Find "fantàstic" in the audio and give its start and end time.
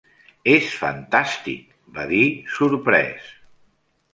0.83-1.69